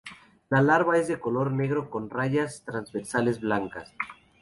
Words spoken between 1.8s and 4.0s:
con rayas transversales blancas.